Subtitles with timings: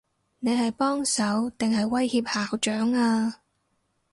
[0.39, 3.41] 你係幫手，定係威脅校長啊？